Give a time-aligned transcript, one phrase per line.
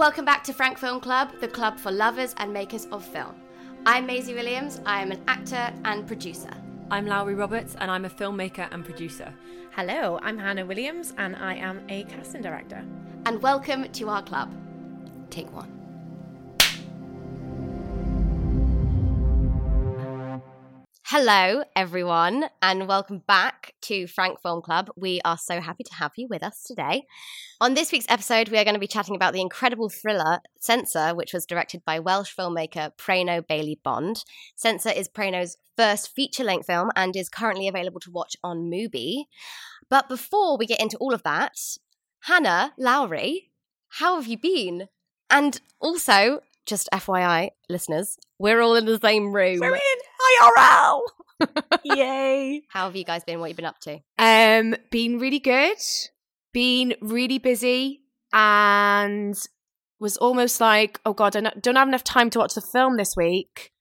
[0.00, 3.34] Welcome back to Frank Film Club, the club for lovers and makers of film.
[3.84, 4.80] I'm Maisie Williams.
[4.86, 6.48] I am an actor and producer.
[6.90, 9.34] I'm Lowry Roberts, and I'm a filmmaker and producer.
[9.72, 12.82] Hello, I'm Hannah Williams, and I am a casting director.
[13.26, 14.50] And welcome to our club.
[15.28, 15.79] Take one.
[21.12, 24.90] Hello, everyone, and welcome back to Frank Film Club.
[24.94, 27.02] We are so happy to have you with us today.
[27.60, 31.16] On this week's episode, we are going to be chatting about the incredible thriller Censor,
[31.16, 34.24] which was directed by Welsh filmmaker Prano Bailey Bond.
[34.54, 39.24] Censor is Prano's first feature length film and is currently available to watch on Mubi.
[39.88, 41.58] But before we get into all of that,
[42.20, 43.50] Hannah, Lowry,
[43.88, 44.86] how have you been?
[45.28, 49.58] And also, just FYI, listeners, we're all in the same room.
[49.58, 50.09] We're in
[50.42, 51.00] IRL.
[51.84, 52.62] Yay!
[52.68, 53.40] How have you guys been?
[53.40, 54.00] What have you been up to?
[54.18, 55.78] Um, been really good.
[56.52, 59.36] Been really busy, and
[59.98, 63.16] was almost like, oh god, I don't have enough time to watch the film this
[63.16, 63.72] week.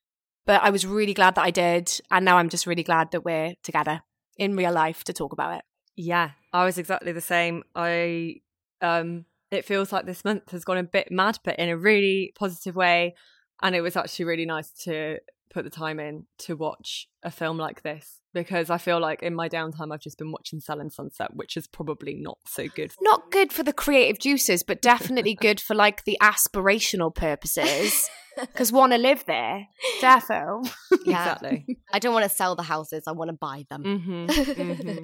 [0.46, 3.24] But I was really glad that I did, and now I'm just really glad that
[3.24, 4.02] we're together
[4.38, 5.66] in real life to talk about it.
[5.96, 7.64] Yeah, I was exactly the same.
[7.76, 8.36] I
[8.82, 12.34] um it feels like this month has gone a bit mad, but in a really
[12.38, 13.16] positive way.
[13.62, 15.18] And it was actually really nice to
[15.50, 19.36] put the time in to watch a film like this because I feel like in
[19.36, 22.94] my downtime I've just been watching Selling Sunset, which is probably not so good.
[23.02, 28.10] Not good for the creative juices, but definitely good for like the aspirational purposes.
[28.40, 29.68] Because want to live there,
[30.02, 30.66] defo.
[31.06, 31.34] Yeah.
[31.34, 31.78] Exactly.
[31.92, 33.84] I don't want to sell the houses, I want to buy them.
[33.84, 34.98] hmm hmm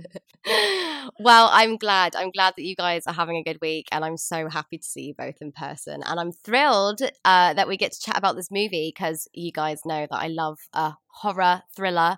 [1.19, 2.15] well, I'm glad.
[2.15, 4.83] I'm glad that you guys are having a good week, and I'm so happy to
[4.83, 6.03] see you both in person.
[6.05, 9.81] And I'm thrilled uh, that we get to chat about this movie because you guys
[9.85, 12.17] know that I love a horror thriller.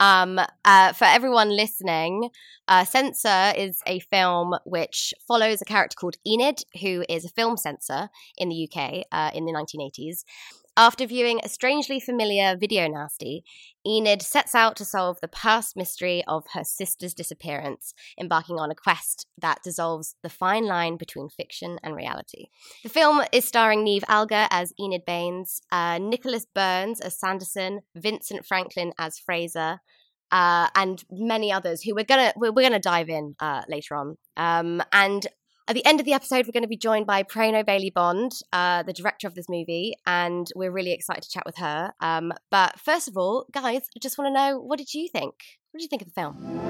[0.00, 2.30] Um, uh, for everyone listening,
[2.68, 7.56] uh, Censor is a film which follows a character called Enid, who is a film
[7.56, 10.24] censor in the UK uh, in the 1980s.
[10.78, 13.42] After viewing a strangely familiar video nasty,
[13.84, 18.76] Enid sets out to solve the past mystery of her sister's disappearance, embarking on a
[18.76, 22.46] quest that dissolves the fine line between fiction and reality.
[22.84, 28.46] The film is starring Niamh Algar as Enid Baines, uh, Nicholas Burns as Sanderson, Vincent
[28.46, 29.80] Franklin as Fraser,
[30.30, 34.16] uh, and many others who we're gonna we're, we're gonna dive in uh, later on.
[34.36, 35.26] Um, and
[35.68, 38.32] at the end of the episode, we're going to be joined by Prano Bailey Bond,
[38.54, 41.92] uh, the director of this movie, and we're really excited to chat with her.
[42.00, 45.34] Um, but first of all, guys, I just want to know what did you think?
[45.70, 46.60] What did you think of the film?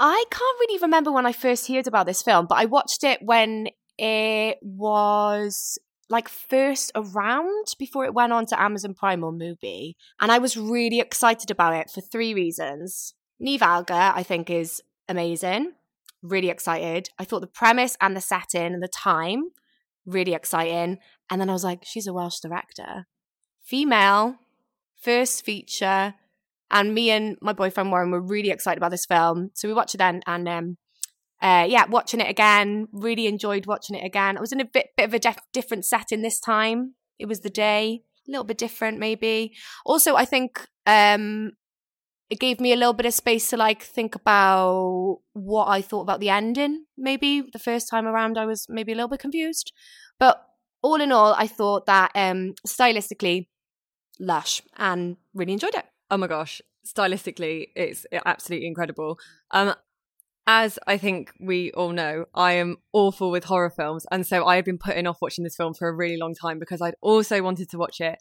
[0.00, 3.22] I can't really remember when I first heard about this film, but I watched it
[3.22, 5.78] when it was
[6.10, 9.94] like first around before it went on to Amazon Prime or Mubi.
[10.20, 13.14] And I was really excited about it for three reasons.
[13.40, 15.74] Niamh Algar, I think, is amazing.
[16.22, 17.08] Really excited.
[17.18, 19.50] I thought the premise and the setting and the time,
[20.06, 20.98] really exciting.
[21.30, 23.06] And then I was like, she's a Welsh director.
[23.62, 24.36] Female,
[25.00, 26.14] first feature.
[26.70, 29.50] And me and my boyfriend Warren were really excited about this film.
[29.54, 30.76] So we watched it then and um
[31.42, 34.38] uh, yeah, watching it again, really enjoyed watching it again.
[34.38, 36.94] I was in a bit bit of a def- different setting this time.
[37.18, 39.52] It was the day, a little bit different maybe.
[39.84, 41.50] Also, I think um,
[42.32, 46.00] it gave me a little bit of space to like think about what I thought
[46.00, 46.86] about the ending.
[46.96, 49.70] Maybe the first time around, I was maybe a little bit confused,
[50.18, 50.42] but
[50.80, 53.48] all in all, I thought that um, stylistically,
[54.18, 55.84] lush and really enjoyed it.
[56.10, 59.18] Oh my gosh, stylistically, it's absolutely incredible.
[59.50, 59.74] Um,
[60.46, 64.56] as I think we all know, I am awful with horror films, and so I
[64.56, 67.42] had been putting off watching this film for a really long time because I'd also
[67.42, 68.18] wanted to watch it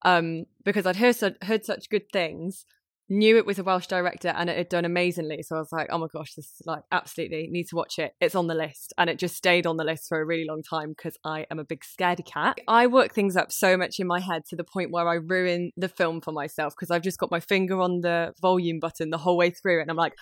[0.00, 2.64] um, because I'd heard heard such good things,
[3.10, 5.42] knew it was a Welsh director, and it had done amazingly.
[5.42, 8.14] So I was like, oh my gosh, this is like absolutely need to watch it.
[8.20, 10.62] It's on the list, and it just stayed on the list for a really long
[10.62, 12.58] time because I am a big scaredy cat.
[12.68, 15.72] I work things up so much in my head to the point where I ruin
[15.76, 19.18] the film for myself because I've just got my finger on the volume button the
[19.18, 20.14] whole way through, and I'm like.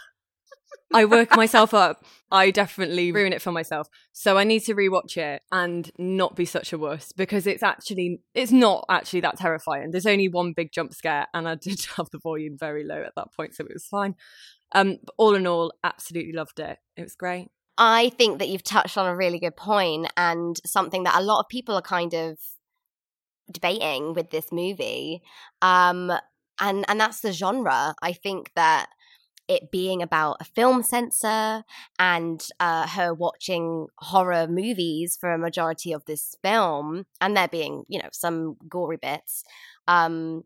[0.93, 2.05] I work myself up.
[2.31, 3.89] I definitely ruin it for myself.
[4.13, 8.21] So I need to rewatch it and not be such a wuss because it's actually
[8.35, 9.91] it's not actually that terrifying.
[9.91, 13.15] There's only one big jump scare and I did have the volume very low at
[13.17, 14.15] that point, so it was fine.
[14.73, 16.79] Um, all in all, absolutely loved it.
[16.97, 17.49] It was great.
[17.79, 21.41] I think that you've touched on a really good point and something that a lot
[21.41, 22.39] of people are kind of
[23.51, 25.23] debating with this movie.
[25.63, 26.13] Um,
[26.61, 27.95] and and that's the genre.
[28.03, 28.89] I think that
[29.49, 31.65] it being about a film censor
[31.99, 37.85] and uh, her watching horror movies for a majority of this film, and there being
[37.89, 39.45] you know some gory bits.
[39.87, 40.45] Um,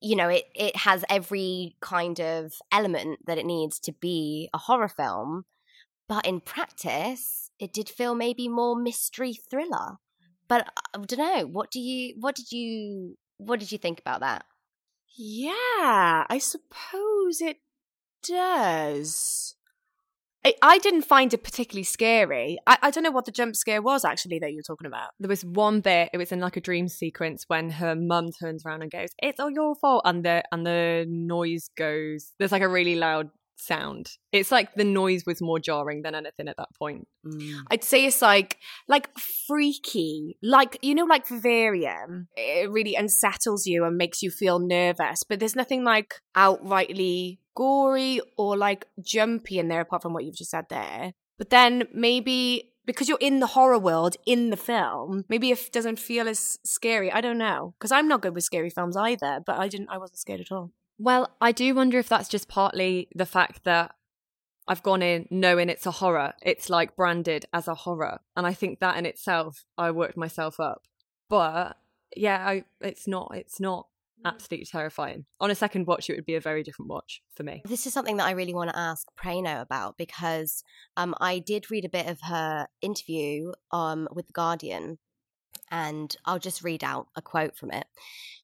[0.00, 4.58] you know, it it has every kind of element that it needs to be a
[4.58, 5.44] horror film,
[6.08, 9.96] but in practice, it did feel maybe more mystery thriller.
[10.48, 11.46] But I don't know.
[11.46, 12.14] What do you?
[12.20, 13.16] What did you?
[13.38, 14.44] What did you think about that?
[15.16, 17.58] Yeah, I suppose it
[18.24, 19.54] does.
[20.44, 22.58] I, I didn't find it particularly scary.
[22.66, 25.10] I, I don't know what the jump scare was actually that you were talking about.
[25.18, 26.10] There was one bit.
[26.12, 29.40] It was in like a dream sequence when her mum turns around and goes, "It's
[29.40, 32.32] all your fault," and the and the noise goes.
[32.38, 34.12] There's like a really loud sound.
[34.32, 37.08] It's like the noise was more jarring than anything at that point.
[37.26, 37.60] Mm.
[37.70, 38.58] I'd say it's like
[38.88, 42.28] like freaky, like you know, like vivarium.
[42.36, 45.22] It really unsettles you and makes you feel nervous.
[45.22, 50.36] But there's nothing like outrightly gory or like jumpy in there, apart from what you've
[50.36, 51.12] just said there.
[51.38, 55.98] But then maybe because you're in the horror world in the film, maybe it doesn't
[55.98, 57.10] feel as scary.
[57.10, 59.40] I don't know because I'm not good with scary films either.
[59.44, 59.88] But I didn't.
[59.90, 60.72] I wasn't scared at all.
[60.98, 63.94] Well, I do wonder if that's just partly the fact that
[64.66, 66.34] I've gone in knowing it's a horror.
[66.42, 68.20] It's like branded as a horror.
[68.36, 70.86] And I think that in itself, I worked myself up.
[71.28, 71.76] But
[72.16, 73.88] yeah, I, it's not, it's not
[74.24, 75.26] absolutely terrifying.
[75.40, 77.62] On a second watch, it would be a very different watch for me.
[77.66, 80.64] This is something that I really want to ask Prano about because
[80.96, 84.98] um, I did read a bit of her interview um, with The Guardian,
[85.70, 87.86] and I'll just read out a quote from it.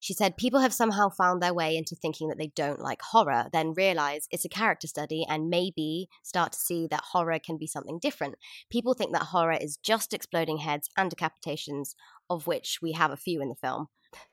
[0.01, 3.47] She said, People have somehow found their way into thinking that they don't like horror,
[3.53, 7.67] then realize it's a character study and maybe start to see that horror can be
[7.67, 8.37] something different.
[8.71, 11.95] People think that horror is just exploding heads and decapitations,
[12.29, 13.89] of which we have a few in the film.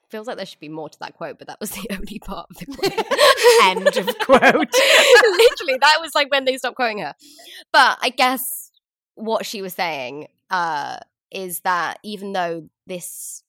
[0.09, 2.47] Feels like there should be more to that quote, but that was the only part
[2.49, 3.77] of the quote.
[3.77, 4.41] End of quote.
[4.43, 7.13] Literally, that was like when they stopped quoting her.
[7.73, 8.71] But I guess
[9.15, 10.97] what she was saying uh,
[11.31, 13.43] is that even though this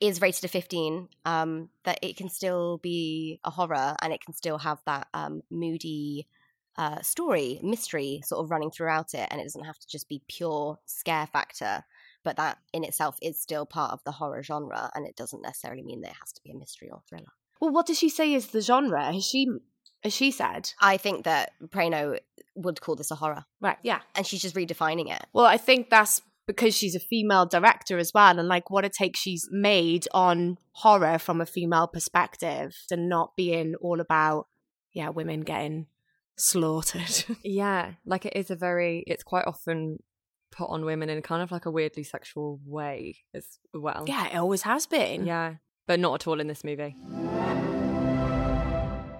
[0.00, 4.34] is rated a 15 um that it can still be a horror and it can
[4.34, 6.26] still have that um moody
[6.76, 10.20] uh story mystery sort of running throughout it and it doesn't have to just be
[10.28, 11.84] pure scare factor
[12.24, 15.82] but that in itself is still part of the horror genre and it doesn't necessarily
[15.82, 18.34] mean that it has to be a mystery or thriller Well, what does she say
[18.34, 19.12] is the genre?
[19.12, 19.46] Has she
[20.02, 20.72] has she said?
[20.80, 22.18] i think that prano
[22.56, 23.78] would call this a horror Right.
[23.84, 24.00] Yeah.
[24.16, 28.12] and she's just redefining it Well, I think that's because she's a female director as
[28.14, 33.08] well, and like what a take she's made on horror from a female perspective, and
[33.08, 34.46] not being all about
[34.92, 35.86] yeah women getting
[36.36, 37.24] slaughtered.
[37.44, 39.98] Yeah, like it is a very, it's quite often
[40.50, 44.04] put on women in kind of like a weirdly sexual way as well.
[44.06, 45.26] yeah, it always has been.
[45.26, 45.54] Yeah,
[45.86, 46.96] but not at all in this movie.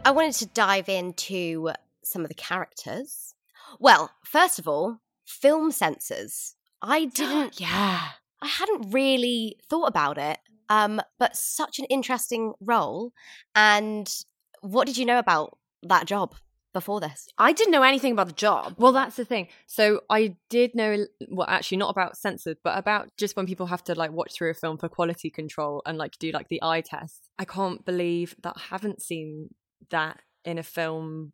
[0.06, 1.71] I wanted to dive into
[2.03, 3.35] some of the characters.
[3.81, 6.56] Well, first of all, film censors.
[6.84, 8.00] I didn't yeah.
[8.40, 10.38] I hadn't really thought about it.
[10.69, 13.12] Um, but such an interesting role.
[13.54, 14.12] And
[14.60, 16.34] what did you know about that job
[16.72, 17.28] before this?
[17.38, 18.75] I didn't know anything about the job.
[18.78, 19.48] Well, that's the thing.
[19.66, 23.85] So I did know, well, actually, not about censored, but about just when people have
[23.85, 26.82] to like watch through a film for quality control and like do like the eye
[26.82, 27.30] test.
[27.38, 29.50] I can't believe that I haven't seen
[29.90, 31.32] that in a film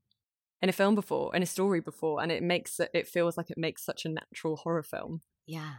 [0.62, 3.50] in a film before in a story before and it makes it it feels like
[3.50, 5.20] it makes such a natural horror film
[5.50, 5.72] Yeah.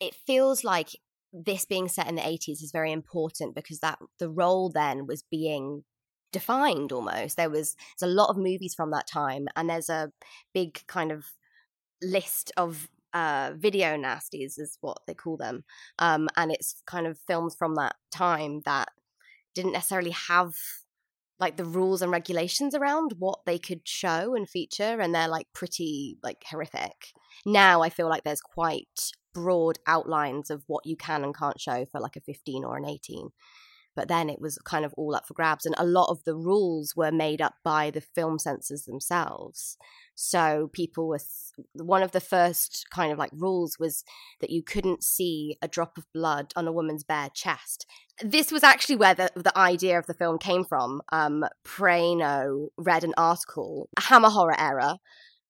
[0.00, 0.90] It feels like
[1.32, 5.22] this being set in the 80s is very important because that the role then was
[5.22, 5.84] being
[6.32, 7.36] defined almost.
[7.36, 10.10] There was there's a lot of movies from that time and there's a
[10.52, 11.26] big kind of
[12.02, 15.64] list of uh video nasties is what they call them.
[16.00, 18.88] Um and it's kind of films from that time that
[19.54, 20.54] didn't necessarily have
[21.42, 25.48] like the rules and regulations around what they could show and feature and they're like
[25.52, 27.12] pretty like horrific.
[27.44, 31.84] Now i feel like there's quite broad outlines of what you can and can't show
[31.90, 33.30] for like a 15 or an 18
[33.94, 36.34] but then it was kind of all up for grabs and a lot of the
[36.34, 39.76] rules were made up by the film censors themselves
[40.14, 44.04] so people with one of the first kind of like rules was
[44.40, 47.86] that you couldn't see a drop of blood on a woman's bare chest
[48.22, 51.02] this was actually where the, the idea of the film came from.
[51.10, 54.98] Um, Prano read an article, Hammer Horror Era,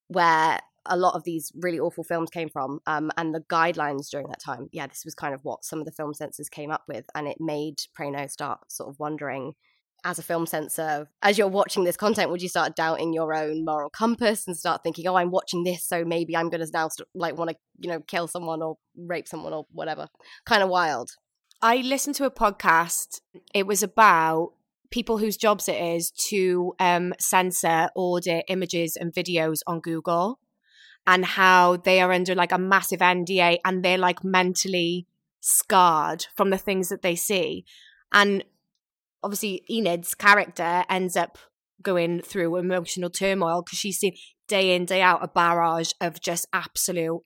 [0.08, 4.28] where a lot of these really awful films came from, um, and the guidelines during
[4.28, 4.68] that time.
[4.72, 7.28] Yeah, this was kind of what some of the film censors came up with, and
[7.28, 9.54] it made Prano start sort of wondering
[10.04, 13.64] as a film censor, as you're watching this content, would you start doubting your own
[13.64, 16.88] moral compass and start thinking, "Oh, I'm watching this, so maybe I'm going to now
[16.88, 20.08] st- like want to, you know, kill someone or rape someone or whatever"?
[20.44, 21.10] Kind of wild.
[21.60, 23.20] I listened to a podcast.
[23.54, 24.54] It was about
[24.90, 30.40] people whose jobs it is to um, censor, audit images and videos on Google,
[31.06, 35.06] and how they are under like a massive NDA and they're like mentally
[35.40, 37.64] scarred from the things that they see.
[38.12, 38.44] And
[39.22, 41.38] obviously Enid's character ends up
[41.82, 44.14] going through emotional turmoil because she's seen
[44.48, 47.22] day in day out a barrage of just absolute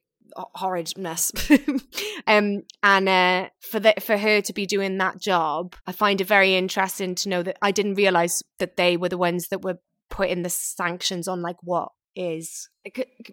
[0.55, 1.31] horridness
[2.27, 6.55] um and uh for for her to be doing that job i find it very
[6.55, 9.79] interesting to know that i didn't realize that they were the ones that were
[10.09, 12.69] putting the sanctions on like what is.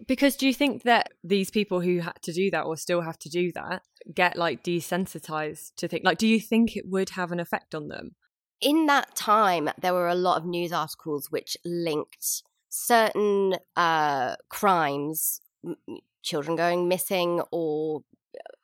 [0.06, 3.18] Because do you think that these people who had to do that or still have
[3.20, 3.82] to do that
[4.14, 7.88] get like desensitized to think like do you think it would have an effect on
[7.88, 8.14] them?
[8.60, 15.40] In that time, there were a lot of news articles which linked certain uh, crimes,
[16.22, 18.02] children going missing, or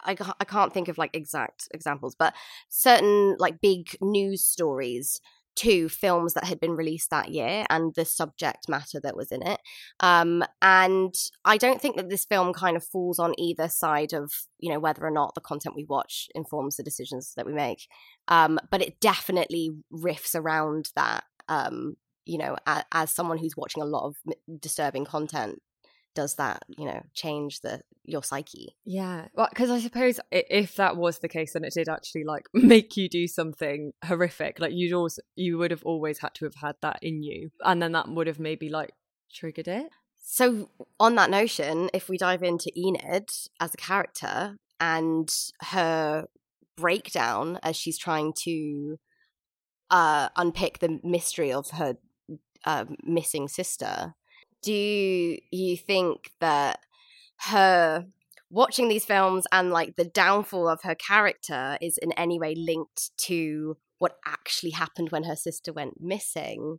[0.02, 2.34] I, I can't think of like exact examples, but
[2.68, 5.20] certain like big news stories
[5.56, 9.46] to films that had been released that year and the subject matter that was in
[9.46, 9.60] it.
[10.00, 11.14] Um, and
[11.44, 14.78] I don't think that this film kind of falls on either side of, you know,
[14.78, 17.86] whether or not the content we watch informs the decisions that we make.
[18.28, 21.24] Um, but it definitely riffs around that.
[21.48, 22.56] Um, you know,
[22.92, 24.16] as someone who's watching a lot of
[24.60, 25.60] disturbing content,
[26.20, 28.76] does that you know change the your psyche?
[28.84, 32.44] Yeah well because i suppose if that was the case then it did actually like
[32.54, 36.56] make you do something horrific like you'd also you would have always had to have
[36.56, 38.92] had that in you and then that would have maybe like
[39.32, 39.90] triggered it.
[40.22, 45.30] So on that notion if we dive into enid as a character and
[45.62, 46.26] her
[46.76, 48.98] breakdown as she's trying to
[49.90, 51.96] uh unpick the mystery of her
[52.64, 54.14] uh, missing sister
[54.62, 56.80] do you think that
[57.48, 58.06] her
[58.50, 63.16] watching these films and like the downfall of her character is in any way linked
[63.16, 66.78] to what actually happened when her sister went missing?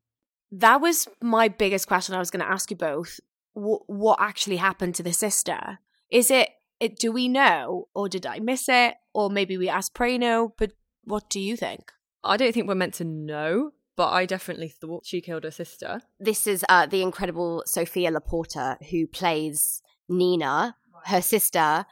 [0.52, 3.20] That was my biggest question I was going to ask you both.
[3.56, 5.80] W- what actually happened to the sister?
[6.12, 8.96] Is it, it, do we know, or did I miss it?
[9.14, 10.74] Or maybe we asked Prano, but
[11.06, 11.92] what do you think?
[12.24, 16.02] I don't think we're meant to know but I definitely thought she killed her sister.
[16.20, 21.86] This is uh, the incredible Sophia Laporta who plays Nina, her sister,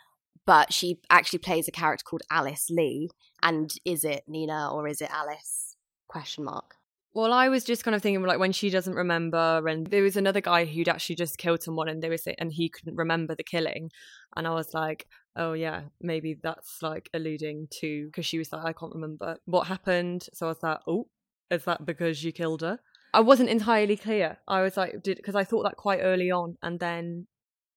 [0.45, 3.09] but she actually plays a character called Alice Lee.
[3.41, 5.75] And is it Nina or is it Alice?
[6.07, 6.75] Question mark.
[7.13, 10.15] Well, I was just kind of thinking like when she doesn't remember, and there was
[10.15, 13.35] another guy who'd actually just killed someone, and they were saying, and he couldn't remember
[13.35, 13.91] the killing,
[14.35, 18.63] and I was like, oh yeah, maybe that's like alluding to because she was like,
[18.63, 21.07] I can't remember what happened, so I was like, oh,
[21.49, 22.79] is that because you killed her?
[23.13, 24.37] I wasn't entirely clear.
[24.47, 27.27] I was like, did because I thought that quite early on, and then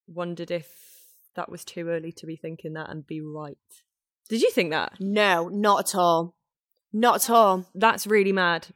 [0.07, 0.69] wondered if
[1.35, 3.57] that was too early to be thinking that and be right.
[4.29, 4.93] Did you think that?
[4.99, 6.35] No, not at all.
[6.91, 7.65] Not at all.
[7.73, 8.67] That's really mad.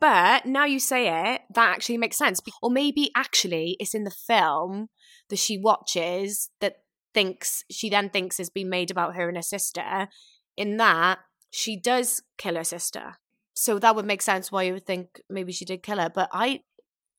[0.00, 2.40] But now you say it, that actually makes sense.
[2.60, 4.88] Or maybe actually it's in the film
[5.28, 6.78] that she watches that
[7.14, 10.08] thinks she then thinks has been made about her and her sister.
[10.56, 11.20] In that,
[11.50, 13.18] she does kill her sister
[13.54, 16.10] so that would make sense why you would think maybe she did kill her.
[16.10, 16.62] But I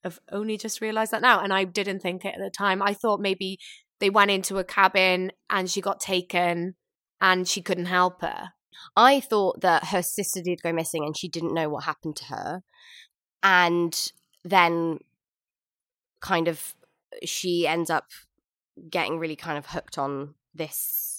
[0.04, 2.82] have only just realized that now, and I didn't think it at the time.
[2.82, 3.60] I thought maybe
[4.00, 6.76] they went into a cabin and she got taken
[7.22, 8.50] and she couldn't help her.
[8.96, 12.26] I thought that her sister did go missing and she didn't know what happened to
[12.26, 12.62] her.
[13.42, 14.12] And
[14.44, 15.00] then
[16.22, 16.76] kind of
[17.24, 18.06] she ends up
[18.90, 21.13] getting really kind of hooked on this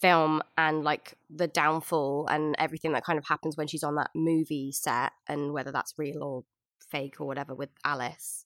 [0.00, 4.10] film and like the downfall and everything that kind of happens when she's on that
[4.14, 6.44] movie set and whether that's real or
[6.78, 8.44] fake or whatever with Alice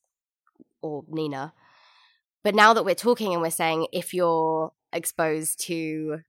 [0.81, 1.53] or Nina.
[2.43, 6.19] But now that we're talking and we're saying if you're exposed to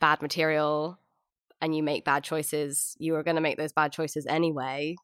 [0.00, 0.98] bad material
[1.60, 4.96] and you make bad choices, you are going to make those bad choices anyway.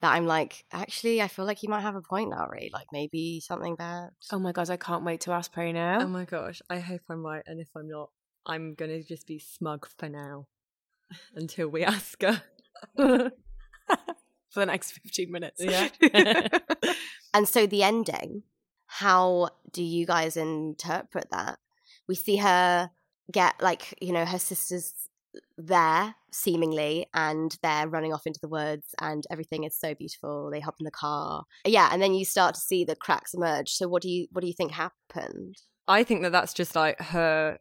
[0.00, 2.70] That I'm like, actually, I feel like you might have a point now, Ray.
[2.72, 4.10] Like maybe something bad.
[4.30, 6.00] Oh my god, I can't wait to ask Prano.
[6.02, 8.10] Oh my gosh, I hope I'm right, and if I'm not,
[8.46, 10.46] I'm going to just be smug for now
[11.34, 12.42] until we ask her.
[12.96, 15.62] for the next 15 minutes.
[15.62, 15.88] Yeah.
[17.34, 18.42] and so the ending,
[18.86, 21.58] how do you guys interpret that?
[22.08, 22.90] We see her
[23.30, 24.94] get like, you know, her sister's
[25.56, 30.60] there seemingly and they're running off into the woods and everything is so beautiful they
[30.60, 33.88] hop in the car yeah and then you start to see the cracks emerge so
[33.88, 37.58] what do you what do you think happened i think that that's just like her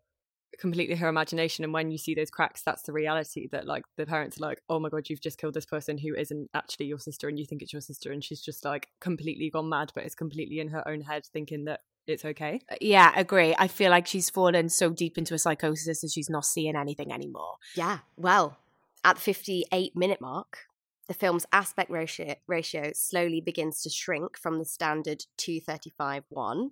[0.59, 4.05] completely her imagination and when you see those cracks that's the reality that like the
[4.05, 6.99] parents are like oh my god you've just killed this person who isn't actually your
[6.99, 10.03] sister and you think it's your sister and she's just like completely gone mad but
[10.03, 13.91] it's completely in her own head thinking that it's okay Uh, yeah agree i feel
[13.91, 17.99] like she's fallen so deep into a psychosis that she's not seeing anything anymore Yeah.
[18.15, 18.57] Well,
[19.03, 20.59] at the 58 minute mark,
[21.07, 26.71] the film's aspect ratio, ratio slowly begins to shrink from the standard 235 1.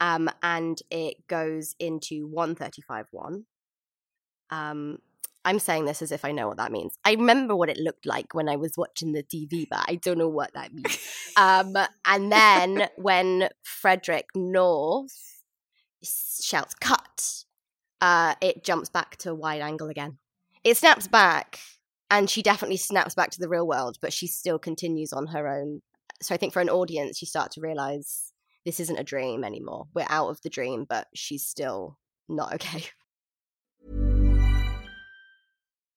[0.00, 3.44] Um, and it goes into 135 1.
[4.50, 4.98] Um,
[5.44, 6.96] I'm saying this as if I know what that means.
[7.04, 10.18] I remember what it looked like when I was watching the TV, but I don't
[10.18, 10.98] know what that means.
[11.36, 15.42] um, and then when Frederick North
[16.02, 17.44] shouts cut,
[18.00, 20.18] uh, it jumps back to wide angle again.
[20.62, 21.58] It snaps back,
[22.10, 25.46] and she definitely snaps back to the real world, but she still continues on her
[25.46, 25.82] own.
[26.22, 28.32] So I think for an audience, you start to realize
[28.64, 29.86] this isn't a dream anymore.
[29.94, 32.84] We're out of the dream, but she's still not okay.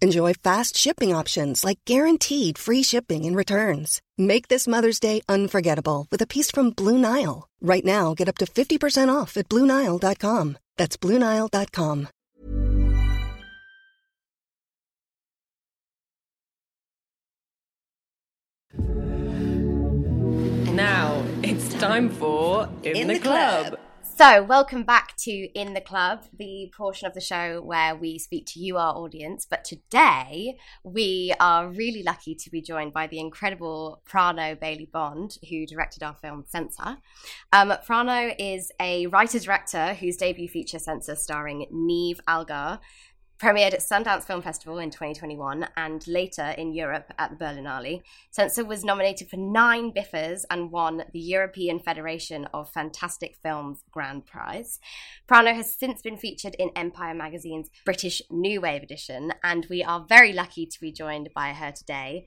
[0.00, 4.00] Enjoy fast shipping options like guaranteed free shipping and returns.
[4.16, 7.48] Make this Mother's Day unforgettable with a piece from Blue Nile.
[7.60, 10.58] Right now, get up to 50% off at BlueNile.com.
[10.76, 12.08] That's BlueNile.com.
[20.78, 23.77] now it's time for in, the, club.
[24.18, 28.46] So, welcome back to In the Club, the portion of the show where we speak
[28.46, 29.46] to you, our audience.
[29.48, 35.38] But today, we are really lucky to be joined by the incredible Prano Bailey Bond,
[35.48, 36.96] who directed our film Censor.
[37.52, 42.80] Um, Prano is a writer director whose debut feature Censor, starring Niamh Algar,
[43.38, 48.02] premiered at Sundance Film Festival in 2021 and later in Europe at the Berlinale.
[48.30, 54.26] Censor was nominated for nine BIFAs and won the European Federation of Fantastic Films Grand
[54.26, 54.80] Prize.
[55.28, 60.04] Prano has since been featured in Empire magazine's British New Wave edition, and we are
[60.08, 62.26] very lucky to be joined by her today.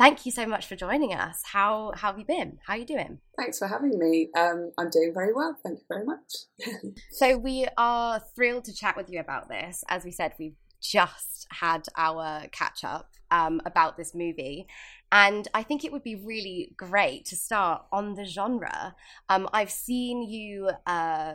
[0.00, 1.42] Thank you so much for joining us.
[1.44, 2.56] How, how have you been?
[2.66, 3.18] How are you doing?
[3.38, 4.30] Thanks for having me.
[4.34, 5.54] Um, I'm doing very well.
[5.62, 6.94] Thank you very much.
[7.12, 9.84] So we are thrilled to chat with you about this.
[9.90, 14.66] As we said, we've just had our catch up um, about this movie.
[15.12, 18.94] And I think it would be really great to start on the genre.
[19.28, 21.34] Um, I've seen you uh,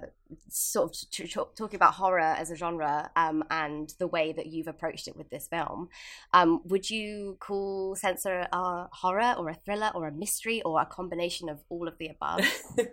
[0.50, 4.48] sort of t- t- talking about horror as a genre um, and the way that
[4.48, 5.90] you've approached it with this film.
[6.34, 10.86] Um, would you call Censor a horror or a thriller or a mystery or a
[10.86, 12.42] combination of all of the above?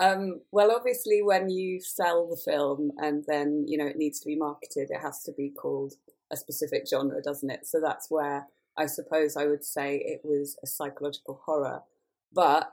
[0.00, 4.26] um, well, obviously, when you sell the film and then you know it needs to
[4.26, 5.94] be marketed, it has to be called
[6.32, 7.66] a specific genre, doesn't it?
[7.66, 11.82] So that's where I suppose I would say it was a psychological horror.
[12.32, 12.72] But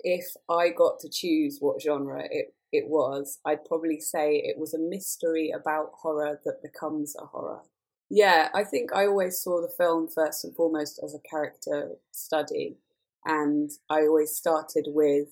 [0.00, 4.72] if I got to choose what genre it it was, I'd probably say it was
[4.72, 7.60] a mystery about horror that becomes a horror.
[8.08, 12.78] Yeah, I think I always saw the film first and foremost as a character study,
[13.24, 15.28] and I always started with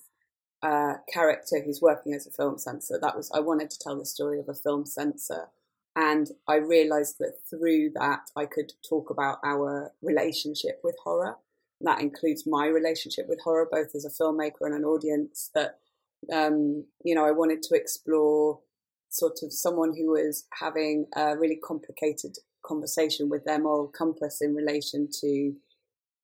[0.63, 2.99] a character who's working as a film censor.
[3.01, 5.49] That was I wanted to tell the story of a film censor,
[5.95, 11.35] and I realized that through that I could talk about our relationship with horror.
[11.79, 15.49] And that includes my relationship with horror, both as a filmmaker and an audience.
[15.53, 15.79] That
[16.31, 18.59] um, you know, I wanted to explore
[19.09, 24.55] sort of someone who was having a really complicated conversation with their moral compass in
[24.55, 25.53] relation to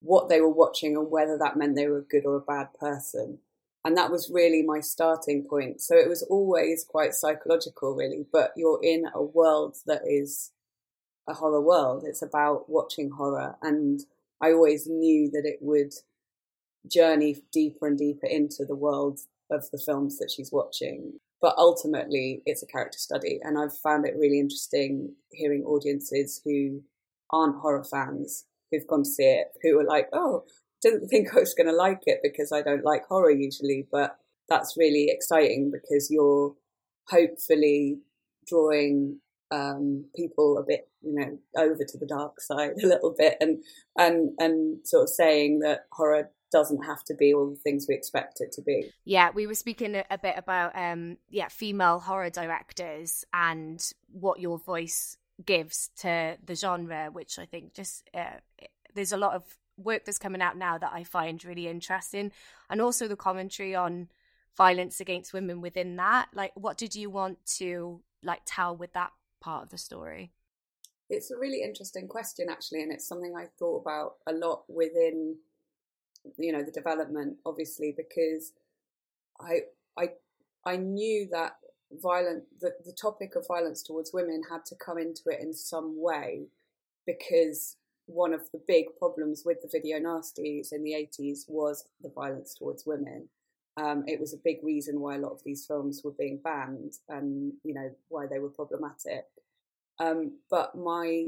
[0.01, 2.67] what they were watching and whether that meant they were a good or a bad
[2.79, 3.39] person.
[3.87, 5.79] And that was really my starting point.
[5.79, 10.51] So it was always quite psychological, really, but you're in a world that is
[11.25, 12.03] a horror world.
[12.05, 13.55] It's about watching horror.
[13.61, 14.01] And
[14.41, 15.93] I always knew that it would
[16.91, 21.13] journey deeper and deeper into the world of the films that she's watching.
[21.39, 23.39] But ultimately, it's a character study.
[23.41, 26.81] And I've found it really interesting hearing audiences who
[27.29, 30.43] aren't horror fans, who've gone to see it, who are like, oh,
[30.81, 33.87] didn't think I was going to like it because I don't like horror usually.
[33.91, 34.17] But
[34.49, 36.55] that's really exciting because you're
[37.09, 37.99] hopefully
[38.47, 39.19] drawing
[39.51, 43.63] um, people a bit, you know, over to the dark side a little bit, and
[43.97, 47.95] and and sort of saying that horror doesn't have to be all the things we
[47.95, 48.89] expect it to be.
[49.03, 54.57] Yeah, we were speaking a, bit about um, yeah, female horror directors and what your
[54.57, 58.39] voice gives to the genre, which I think just uh,
[58.93, 59.43] there's a lot of
[59.77, 62.31] work that's coming out now that I find really interesting,
[62.69, 64.09] and also the commentary on
[64.55, 66.29] violence against women within that.
[66.33, 70.31] Like, what did you want to like tell with that part of the story?
[71.09, 75.37] It's a really interesting question, actually, and it's something I thought about a lot within,
[76.37, 78.53] you know, the development, obviously, because
[79.39, 79.61] I
[79.97, 80.09] I
[80.65, 81.57] I knew that
[81.91, 86.01] violent the, the topic of violence towards women had to come into it in some
[86.01, 86.47] way
[87.05, 87.77] because
[88.07, 92.55] one of the big problems with the video nasties in the 80s was the violence
[92.55, 93.27] towards women.
[93.75, 96.93] Um, it was a big reason why a lot of these films were being banned
[97.09, 99.25] and you know why they were problematic.
[99.99, 101.27] Um, but my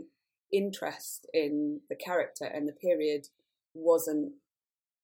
[0.52, 3.28] interest in the character and the period
[3.76, 4.32] wasn't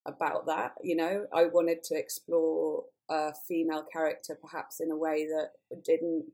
[0.08, 1.28] about that you know?
[1.34, 6.26] I wanted to explore a female character perhaps in a way that didn't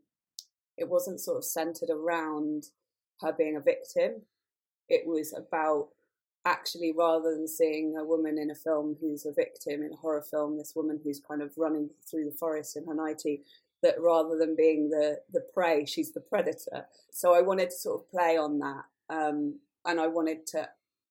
[0.78, 2.68] it wasn't sort of centered around
[3.20, 4.22] her being a victim
[4.92, 5.88] it was about
[6.46, 10.24] actually rather than seeing a woman in a film who's a victim in a horror
[10.30, 13.44] film this woman who's kind of running through the forest in her nightie
[13.84, 16.86] that rather than being the the prey she's the predator.
[17.12, 20.68] So i wanted to sort of play on that um, and i wanted to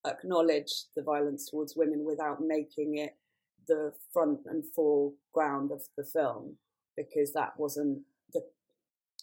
[0.06, 3.16] acknowledge the violence towards women without making it
[3.68, 6.56] the front and foreground of the film
[6.96, 8.00] because that wasn't
[8.32, 8.42] the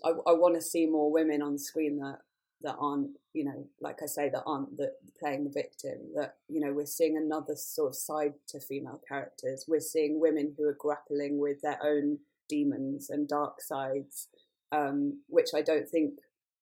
[0.06, 2.20] I, I want to see more women on screen that
[2.62, 6.60] that aren't you know like i say that aren't that playing the victim that you
[6.60, 9.66] know we're seeing another sort of side to female characters.
[9.68, 14.28] We're seeing women who are grappling with their own demons and dark sides
[14.72, 16.16] um, which i don't think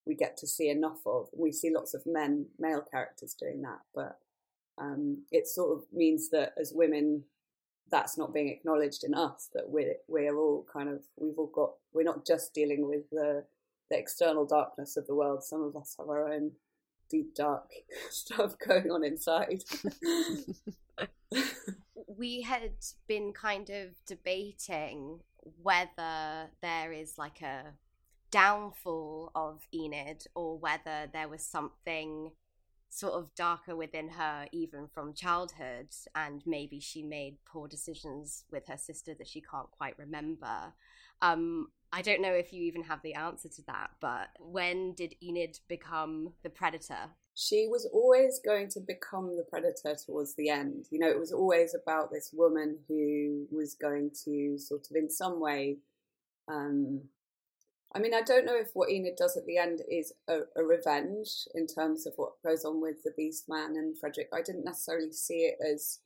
[0.08, 1.30] we get to see enough of.
[1.36, 4.20] We see lots of men male characters doing that but
[4.78, 7.24] um, it sort of means that as women
[7.92, 11.72] that's not being acknowledged in us that we're we're all kind of we've all got
[11.94, 13.44] we're not just dealing with the
[13.90, 15.44] the external darkness of the world.
[15.44, 16.52] Some of us have our own
[17.10, 17.70] deep dark
[18.10, 19.64] stuff going on inside.
[22.08, 22.72] We had
[23.08, 25.20] been kind of debating
[25.62, 27.74] whether there is like a
[28.32, 32.32] downfall of Enid or whether there was something
[32.90, 38.68] sort of darker within her even from childhood and maybe she made poor decisions with
[38.68, 40.74] her sister that she can't quite remember.
[41.22, 45.16] Um, i don't know if you even have the answer to that but when did
[45.24, 47.10] enid become the predator?
[47.38, 50.86] She was always going to become the predator towards the end.
[50.90, 55.10] You know it was always about this woman who was going to sort of in
[55.10, 55.78] some way
[56.48, 57.02] um,
[57.96, 60.64] I mean, I don't know if what Enid does at the end is a, a,
[60.64, 64.28] revenge in terms of what goes on with the Beast Man and Frederick.
[64.34, 66.00] I didn't necessarily see it as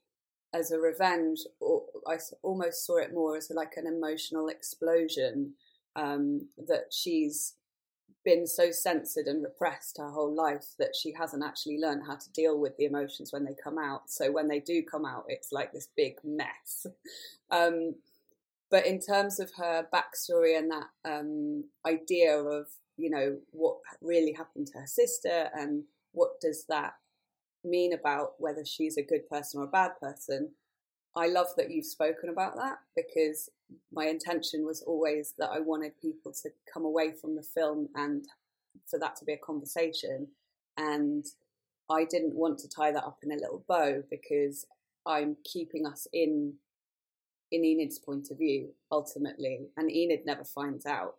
[0.54, 5.54] as a revenge, or I almost saw it more as like an emotional explosion
[5.96, 7.54] um, that she's
[8.24, 12.32] been so censored and repressed her whole life that she hasn't actually learned how to
[12.32, 14.10] deal with the emotions when they come out.
[14.10, 16.86] So when they do come out, it's like this big mess.
[17.52, 17.96] Um,
[18.70, 24.32] but in terms of her backstory and that um, idea of you know what really
[24.32, 26.92] happened to her sister and what does that
[27.64, 30.50] mean about whether she's a good person or a bad person
[31.16, 33.48] i love that you've spoken about that because
[33.92, 38.26] my intention was always that i wanted people to come away from the film and
[38.86, 40.26] for that to be a conversation
[40.76, 41.26] and
[41.90, 44.66] i didn't want to tie that up in a little bow because
[45.06, 46.54] i'm keeping us in
[47.50, 51.16] in Enid's point of view, ultimately, and Enid never finds out.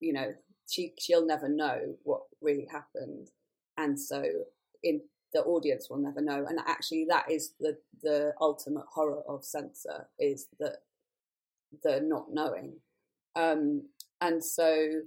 [0.00, 0.34] You know,
[0.70, 3.28] she she'll never know what really happened,
[3.76, 4.22] and so
[4.82, 5.00] in
[5.32, 6.44] the audience will never know.
[6.48, 10.78] And actually, that is the the ultimate horror of censor is that
[11.82, 12.74] the not knowing.
[13.34, 13.88] Um,
[14.20, 15.00] and so,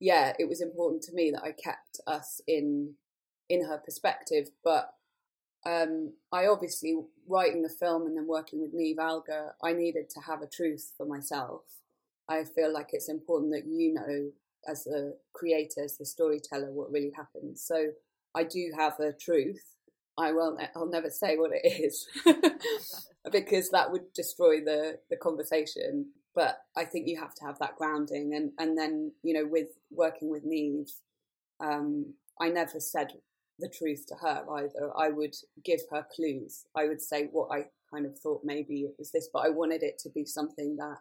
[0.00, 2.94] yeah, it was important to me that I kept us in
[3.48, 4.94] in her perspective, but
[5.66, 10.20] um, I obviously writing the film and then working with Niamh Algar, I needed to
[10.20, 11.62] have a truth for myself.
[12.28, 14.30] I feel like it's important that you know,
[14.66, 17.58] as the creator, as the storyteller, what really happened.
[17.58, 17.88] So
[18.34, 19.62] I do have a truth.
[20.16, 20.56] I will.
[20.76, 22.06] I'll never say what it is
[23.32, 26.06] because that would destroy the the conversation.
[26.34, 29.68] But I think you have to have that grounding, and and then you know, with
[29.90, 30.88] working with Niamh,
[31.60, 33.12] um, I never said
[33.58, 34.90] the truth to her either.
[34.96, 36.64] I would give her clues.
[36.76, 39.82] I would say what I kind of thought maybe it was this, but I wanted
[39.82, 40.98] it to be something that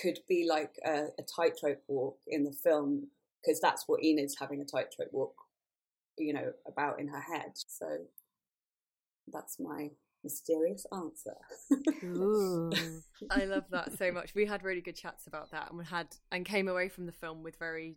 [0.00, 3.08] could be like a, a tightrope walk in the film
[3.42, 5.34] because that's what Enid's having a tightrope walk,
[6.18, 7.52] you know, about in her head.
[7.54, 7.86] So
[9.32, 9.90] that's my
[10.24, 11.34] mysterious answer.
[13.30, 14.34] I love that so much.
[14.34, 17.12] We had really good chats about that and we had and came away from the
[17.12, 17.96] film with very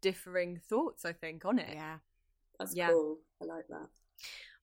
[0.00, 1.70] differing thoughts, I think, on it.
[1.72, 1.96] Yeah.
[2.58, 2.90] That's Yeah.
[2.90, 3.18] cool.
[3.42, 3.88] I like that.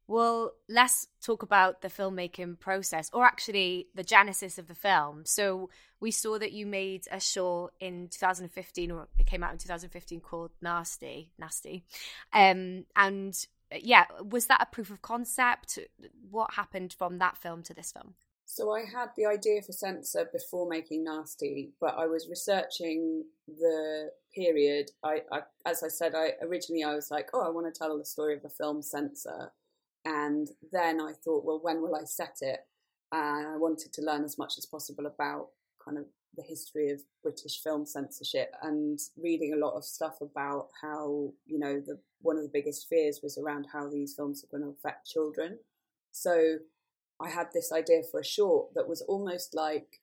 [0.08, 5.24] Well, let's talk about the filmmaking process, or actually the genesis of the film.
[5.26, 9.58] So we saw that you made a short in 2015, or it came out in
[9.58, 11.84] 2015, called Nasty, Nasty,
[12.34, 13.36] um, and
[13.74, 15.80] uh, yeah, was that a proof of concept?
[16.30, 18.13] What happened from that film to this film?
[18.46, 24.12] So I had the idea for Censor before making Nasty, but I was researching the
[24.36, 24.91] period.
[25.04, 27.98] I, I as I said, I originally I was like, oh, I want to tell
[27.98, 29.52] the story of the film Censor,
[30.06, 32.60] and then I thought, well, when will I set it?
[33.12, 35.50] And I wanted to learn as much as possible about
[35.84, 40.68] kind of the history of British film censorship and reading a lot of stuff about
[40.82, 44.58] how you know the one of the biggest fears was around how these films are
[44.58, 45.60] going to affect children.
[46.12, 46.58] So
[47.22, 50.02] I had this idea for a short that was almost like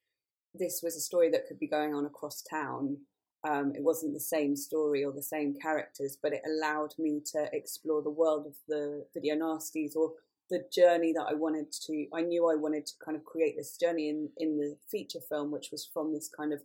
[0.54, 2.98] this was a story that could be going on across town.
[3.44, 7.48] Um, it wasn't the same story or the same characters, but it allowed me to
[7.52, 10.12] explore the world of the video nasties or
[10.48, 12.06] the journey that I wanted to.
[12.14, 15.50] I knew I wanted to kind of create this journey in in the feature film,
[15.50, 16.60] which was from this kind of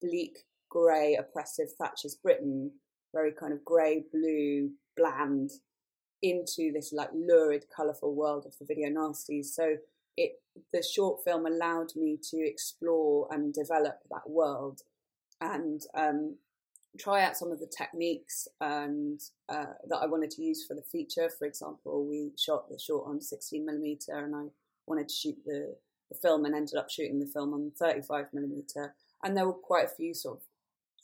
[0.00, 0.38] bleak,
[0.70, 2.70] grey, oppressive Thatcher's Britain,
[3.12, 5.50] very kind of grey, blue, bland,
[6.22, 9.46] into this like lurid, colourful world of the video nasties.
[9.46, 9.76] So
[10.16, 10.40] it
[10.72, 14.82] the short film allowed me to explore and develop that world
[15.40, 16.36] and um,
[16.98, 20.82] try out some of the techniques and uh, that I wanted to use for the
[20.82, 21.30] feature.
[21.38, 24.44] For example, we shot the short on 16 millimeter, and I
[24.86, 25.76] wanted to shoot the,
[26.10, 28.94] the film and ended up shooting the film on 35 millimeter.
[29.22, 30.42] And there were quite a few sort of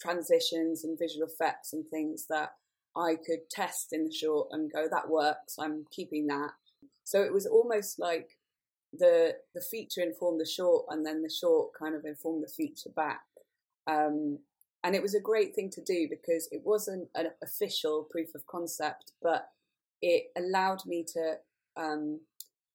[0.01, 2.51] transitions and visual effects and things that
[2.97, 5.57] I could test in the short and go, that works.
[5.59, 6.51] I'm keeping that.
[7.05, 8.39] So it was almost like
[8.99, 12.91] the the feature informed the short, and then the short kind of informed the feature
[12.95, 13.23] back.
[13.87, 14.39] Um,
[14.83, 18.47] and it was a great thing to do because it wasn't an official proof of
[18.47, 19.49] concept, but
[20.03, 21.37] it allowed me to
[21.77, 22.21] um,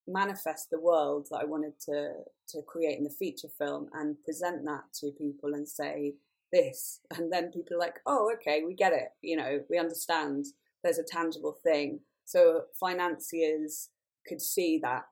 [0.07, 2.13] manifest the world that I wanted to
[2.49, 6.15] to create in the feature film and present that to people and say
[6.51, 9.09] this, and then people are like, oh, okay, we get it.
[9.21, 10.45] You know, we understand.
[10.83, 11.99] There's a tangible thing.
[12.25, 13.89] So financiers
[14.27, 15.03] could see that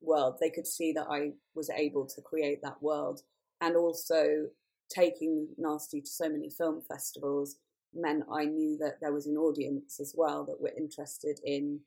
[0.00, 0.36] world.
[0.40, 3.20] They could see that I was able to create that world,
[3.60, 4.46] and also
[4.90, 7.56] taking Nasty to so many film festivals
[7.94, 11.80] meant I knew that there was an audience as well that were interested in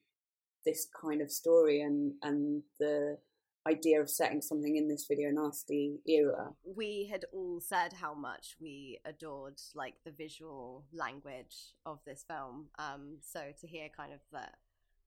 [0.66, 3.18] this kind of story and and the
[3.66, 6.50] idea of setting something in this video nasty era.
[6.66, 12.68] We had all said how much we adored like the visual language of this film.
[12.78, 14.56] Um, so to hear kind of that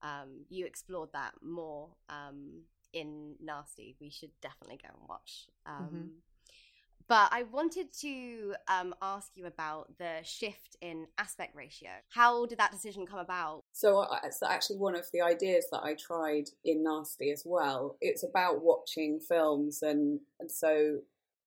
[0.01, 5.47] um, you explored that more um, in Nasty, we should definitely go and watch.
[5.65, 6.09] Um, Mhm.
[7.09, 11.89] But I wanted to um, ask you about the shift in aspect ratio.
[12.09, 13.63] How did that decision come about?
[13.71, 17.97] So it's actually one of the ideas that I tried in Nasty as well.
[18.01, 20.97] It's about watching films and and so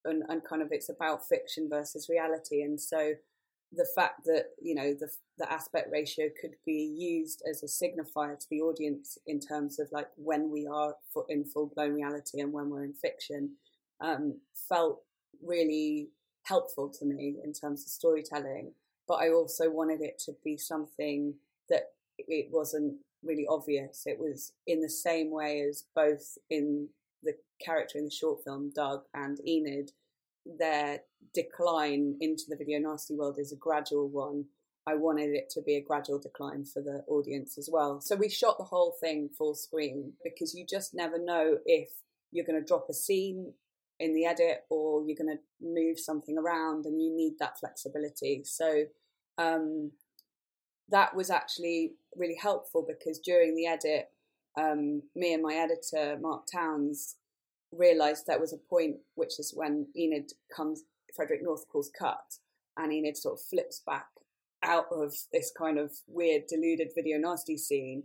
[0.05, 3.13] and, and kind of it's about fiction versus reality and so
[3.73, 8.39] the fact that you know the the aspect ratio could be used as a signifier
[8.39, 10.95] to the audience in terms of like when we are
[11.29, 13.51] in full blown reality and when we're in fiction
[14.01, 15.03] um, felt
[15.45, 16.09] really
[16.45, 18.73] helpful to me in terms of storytelling.
[19.07, 21.35] But I also wanted it to be something
[21.69, 24.03] that it wasn't really obvious.
[24.07, 26.89] It was in the same way as both in
[27.23, 29.93] the character in the short film, Doug and Enid,
[30.59, 31.01] their
[31.35, 34.47] decline into the video nasty world is a gradual one.
[34.87, 38.01] I wanted it to be a gradual decline for the audience as well.
[38.01, 41.91] So we shot the whole thing full screen because you just never know if
[42.33, 43.53] you're going to drop a scene
[44.01, 48.43] in the edit or you're going to move something around and you need that flexibility.
[48.45, 48.85] So
[49.39, 49.93] um,
[50.89, 54.09] that was actually really helpful because during the edit,
[54.59, 57.17] um, me and my editor, Mark Towns,
[57.73, 60.83] realised there was a point, which is when Enid comes,
[61.15, 62.39] Frederick North calls cut,
[62.77, 64.07] and Enid sort of flips back
[64.63, 68.05] out of this kind of weird, deluded video nasty scene.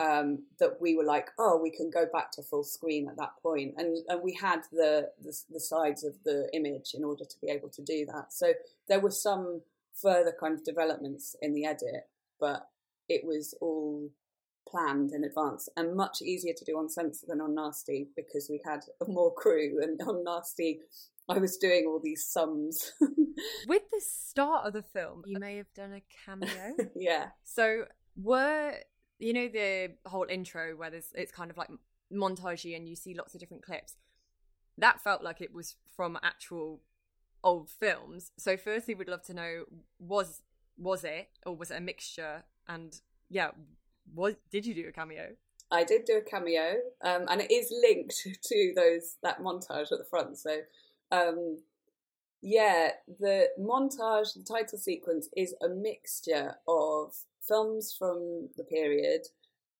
[0.00, 3.34] Um, that we were like, oh, we can go back to full screen at that
[3.40, 7.36] point, and and we had the, the the sides of the image in order to
[7.40, 8.32] be able to do that.
[8.32, 8.54] So
[8.88, 9.62] there were some
[9.94, 12.08] further kind of developments in the edit,
[12.40, 12.68] but
[13.08, 14.10] it was all
[14.68, 18.60] planned in advance and much easier to do on Censor than on Nasty because we
[18.64, 20.80] had more crew and on Nasty
[21.28, 22.92] I was doing all these sums.
[23.66, 26.74] With the start of the film, you may have done a cameo.
[26.94, 27.28] yeah.
[27.44, 27.84] So
[28.16, 28.74] were
[29.18, 31.70] you know the whole intro where there's it's kind of like
[32.12, 33.96] montagey and you see lots of different clips.
[34.78, 36.80] That felt like it was from actual
[37.42, 38.32] old films.
[38.38, 39.64] So firstly we'd love to know
[39.98, 40.42] was
[40.76, 42.98] was it or was it a mixture and
[43.28, 43.50] yeah,
[44.12, 45.30] was did you do a cameo?
[45.70, 49.98] I did do a cameo, um, and it is linked to those that montage at
[49.98, 50.38] the front.
[50.38, 50.58] So,
[51.10, 51.58] um,
[52.42, 57.14] yeah, the montage, the title sequence is a mixture of
[57.46, 59.22] films from the period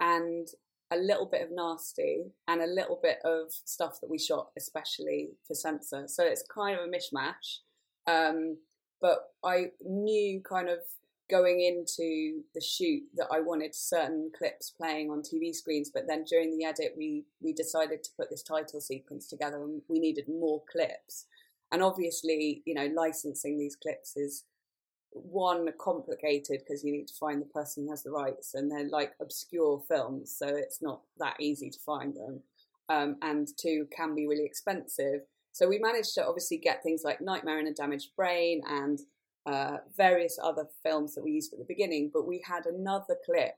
[0.01, 0.49] and
[0.93, 5.31] a little bit of nasty and a little bit of stuff that we shot especially
[5.47, 6.05] for censor.
[6.07, 7.59] So it's kind of a mishmash.
[8.07, 8.59] Um,
[9.01, 10.79] but I knew kind of
[11.31, 16.25] going into the shoot that I wanted certain clips playing on TV screens, but then
[16.25, 20.27] during the edit we we decided to put this title sequence together and we needed
[20.29, 21.27] more clips.
[21.73, 24.45] And obviously, you know, licensing these clips is
[25.15, 28.89] one complicated because you need to find the person who has the rights and they're
[28.89, 32.41] like obscure films, so it's not that easy to find them.
[32.89, 35.21] Um, and two can be really expensive.
[35.53, 38.99] So we managed to obviously get things like Nightmare in a Damaged Brain and
[39.47, 43.55] uh, various other films that we used at the beginning, but we had another clip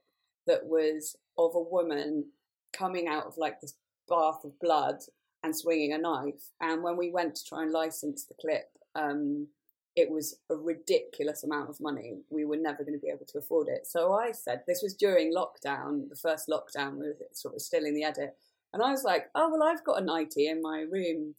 [0.47, 2.27] that was of a woman
[2.73, 3.75] coming out of like this
[4.09, 4.97] bath of blood
[5.43, 6.51] and swinging a knife.
[6.61, 9.49] And when we went to try and license the clip, um,
[9.97, 12.19] it was a ridiculous amount of money.
[12.31, 13.87] We were never going to be able to afford it.
[13.87, 17.85] So I said, this was during lockdown, the first lockdown, we were sort of still
[17.85, 18.37] in the edit.
[18.75, 21.35] And I was like, oh, well, I've got a nightie in my room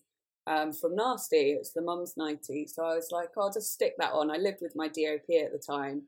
[0.47, 1.51] um, from Nasty.
[1.51, 2.65] It's the mum's nightie.
[2.67, 4.31] So I was like, oh, I'll just stick that on.
[4.31, 6.03] I lived with my DOP at the time.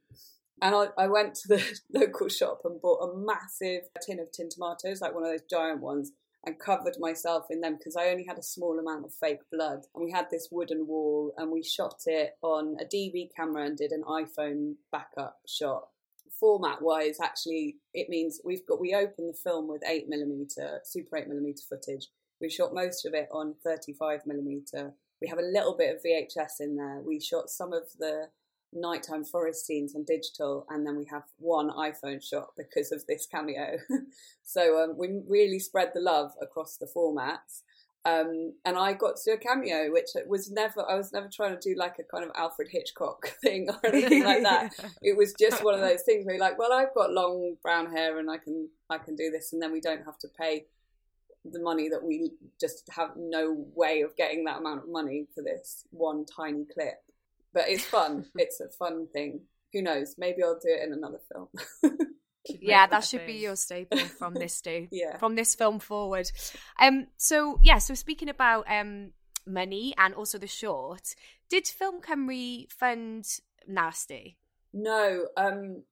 [0.61, 4.49] And I, I went to the local shop and bought a massive tin of tin
[4.49, 6.11] tomatoes, like one of those giant ones,
[6.45, 9.85] and covered myself in them because I only had a small amount of fake blood.
[9.93, 13.77] And we had this wooden wall and we shot it on a DV camera and
[13.77, 15.87] did an iPhone backup shot.
[16.39, 21.17] Format wise, actually, it means we've got we open the film with eight millimeter, super
[21.17, 22.07] eight millimeter footage,
[22.41, 24.93] we shot most of it on 35 millimeter.
[25.21, 27.01] We have a little bit of VHS in there.
[27.05, 28.29] We shot some of the
[28.73, 33.25] nighttime forest scenes on digital, and then we have one iPhone shot because of this
[33.25, 33.77] cameo.
[34.43, 37.61] so um, we really spread the love across the formats.
[38.05, 41.57] Um, and I got to do a cameo, which was never, I was never trying
[41.57, 44.73] to do like a kind of Alfred Hitchcock thing or anything like that.
[45.01, 47.91] It was just one of those things where you're like, well, I've got long brown
[47.91, 49.51] hair and I can, I can do this.
[49.53, 50.65] And then we don't have to pay
[51.45, 55.43] the money that we just have no way of getting that amount of money for
[55.43, 57.01] this one tiny clip.
[57.53, 58.25] But it's fun.
[58.35, 59.41] it's a fun thing.
[59.73, 60.15] Who knows?
[60.17, 61.47] Maybe I'll do it in another film.
[62.45, 64.87] yeah, that should be your staple from this day.
[64.91, 65.17] yeah.
[65.17, 66.31] From this film forward.
[66.81, 69.11] Um so yeah, so speaking about um
[69.45, 71.15] money and also the short,
[71.49, 73.25] did Film Cymru fund
[73.67, 74.37] Nasty?
[74.73, 75.83] No, um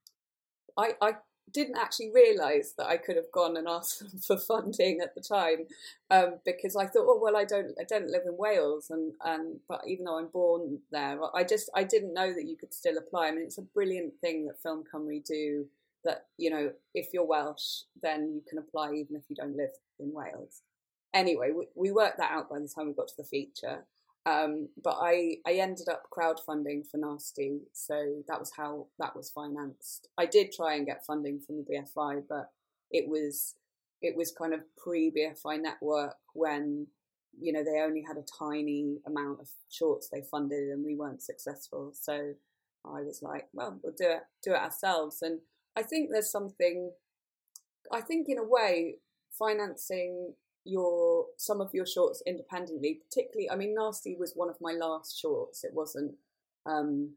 [0.78, 1.12] I, I
[1.52, 5.22] didn't actually realise that I could have gone and asked them for funding at the
[5.22, 5.68] time
[6.10, 9.60] um, because I thought, oh well, I don't, I don't live in Wales, and and
[9.68, 12.98] but even though I'm born there, I just I didn't know that you could still
[12.98, 13.28] apply.
[13.28, 15.66] I mean, it's a brilliant thing that Film Cymru do.
[16.04, 19.72] That you know, if you're Welsh, then you can apply even if you don't live
[20.00, 20.62] in Wales.
[21.14, 23.84] Anyway, we, we worked that out by the time we got to the feature.
[24.28, 29.30] Um, but I, I ended up crowdfunding for Nasty, so that was how that was
[29.30, 30.10] financed.
[30.18, 32.52] I did try and get funding from the BFI, but
[32.92, 33.56] it was
[34.02, 36.88] it was kind of pre BFI network when
[37.40, 41.24] you know they only had a tiny amount of shorts they funded and we weren't
[41.24, 41.94] successful.
[41.94, 42.34] So
[42.86, 45.22] I was like, well, we'll do it do it ourselves.
[45.22, 45.40] And
[45.78, 46.92] I think there's something.
[47.94, 48.98] I think in a way,
[49.40, 50.34] financing
[50.68, 53.02] your some of your shorts independently.
[53.10, 55.64] Particularly, I mean, Nasty was one of my last shorts.
[55.64, 56.16] It wasn't
[56.66, 57.14] um,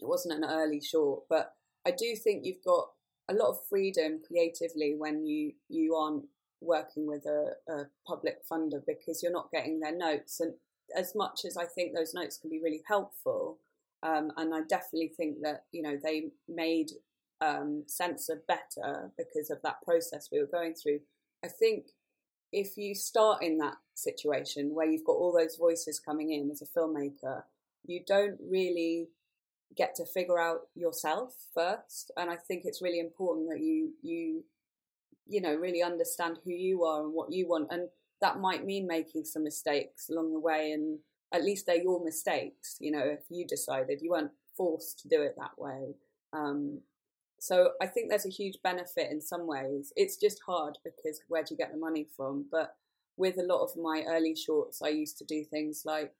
[0.00, 1.54] it wasn't an early short, but
[1.86, 2.88] I do think you've got
[3.28, 6.24] a lot of freedom creatively when you you aren't
[6.60, 10.40] working with a, a public funder because you're not getting their notes.
[10.40, 10.54] And
[10.96, 13.58] as much as I think those notes can be really helpful,
[14.02, 16.90] um, and I definitely think that you know they made
[17.40, 21.00] um, censor better because of that process we were going through.
[21.44, 21.86] I think
[22.52, 26.62] if you start in that situation where you've got all those voices coming in as
[26.62, 27.42] a filmmaker,
[27.86, 29.08] you don't really
[29.76, 32.10] get to figure out yourself first.
[32.16, 34.44] And I think it's really important that you you
[35.26, 37.68] you know really understand who you are and what you want.
[37.70, 37.88] And
[38.20, 40.98] that might mean making some mistakes along the way and
[41.32, 45.22] at least they're your mistakes, you know, if you decided you weren't forced to do
[45.22, 45.94] it that way.
[46.32, 46.80] Um,
[47.42, 49.92] so I think there's a huge benefit in some ways.
[49.96, 52.46] It's just hard because where do you get the money from?
[52.52, 52.76] But
[53.16, 56.12] with a lot of my early shorts, I used to do things like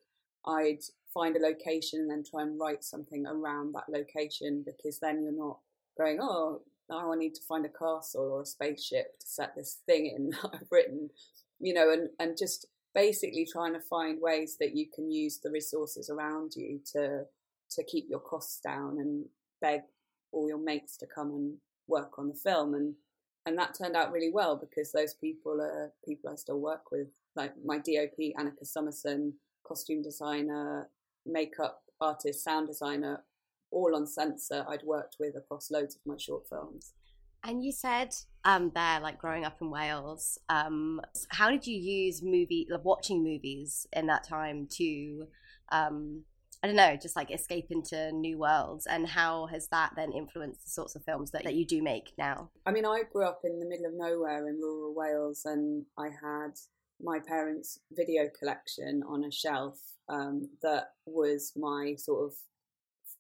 [0.45, 0.81] I'd
[1.14, 5.31] find a location and then try and write something around that location because then you're
[5.31, 5.61] not
[5.97, 9.79] going, oh, now I need to find a castle or a spaceship to set this
[9.87, 11.09] thing in that I've written,
[11.61, 12.66] you know, and, and just
[12.97, 17.27] basically trying to find ways that you can use the resources around you to
[17.70, 19.25] to keep your costs down and
[19.61, 19.83] beg
[20.33, 21.57] all your mates to come and
[21.89, 22.95] work on the film and
[23.45, 27.09] and that turned out really well because those people are people I still work with
[27.35, 29.33] like my DOP Annika Summerson
[29.66, 30.89] costume designer
[31.26, 33.24] makeup artist sound designer
[33.72, 36.93] all on censor I'd worked with across loads of my short films.
[37.45, 38.14] And you said
[38.45, 43.24] um, there, like growing up in Wales, um, how did you use movie, like watching
[43.24, 45.26] movies in that time to,
[45.72, 46.22] um,
[46.62, 48.86] I don't know, just like escape into new worlds?
[48.86, 52.12] And how has that then influenced the sorts of films that, that you do make
[52.16, 52.50] now?
[52.64, 56.06] I mean, I grew up in the middle of nowhere in rural Wales, and I
[56.06, 56.52] had
[57.00, 59.76] my parents' video collection on a shelf
[60.08, 62.34] um, that was my sort of,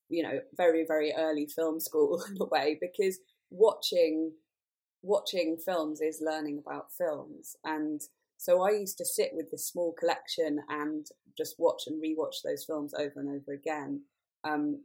[0.08, 3.18] you know, very, very early film school in a way because
[3.50, 4.32] watching
[5.04, 8.02] watching films is learning about films and
[8.42, 11.06] so I used to sit with this small collection and
[11.36, 14.02] just watch and rewatch those films over and over again.
[14.44, 14.82] Um,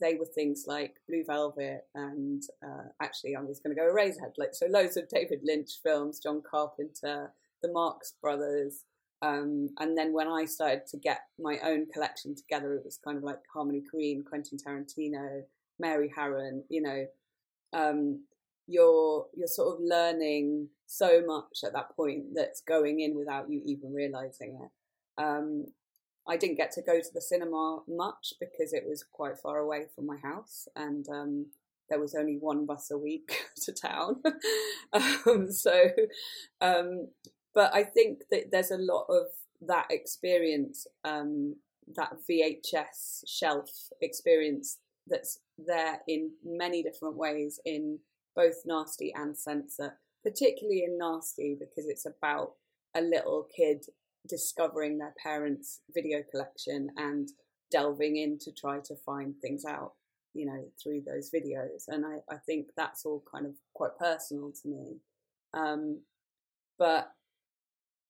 [0.00, 4.34] they were things like Blue Velvet and uh, actually I was going to go Eraserhead,
[4.38, 7.32] like so loads of David Lynch films, John Carpenter,
[7.62, 8.84] the Marx Brothers,
[9.22, 13.16] um, and then when I started to get my own collection together, it was kind
[13.16, 15.42] of like Harmony Korine, Quentin Tarantino,
[15.78, 17.06] Mary Harron, you know,
[17.72, 18.24] um,
[18.66, 23.62] you're you're sort of learning so much at that point that's going in without you
[23.64, 25.22] even realizing it.
[25.22, 25.66] Um,
[26.28, 29.86] I didn't get to go to the cinema much because it was quite far away
[29.94, 31.46] from my house, and um,
[31.88, 34.22] there was only one bus a week to town.
[34.92, 35.90] um, so,
[36.60, 37.08] um,
[37.54, 39.26] but I think that there's a lot of
[39.62, 41.56] that experience, um,
[41.96, 43.70] that VHS shelf
[44.00, 47.98] experience that's there in many different ways in
[48.34, 52.52] both nasty and censor, particularly in nasty because it's about
[52.94, 53.84] a little kid
[54.28, 57.28] discovering their parents' video collection and
[57.70, 59.92] delving in to try to find things out,
[60.34, 61.84] you know, through those videos.
[61.88, 64.96] And I, I think that's all kind of quite personal to me.
[65.54, 66.00] Um,
[66.78, 67.10] but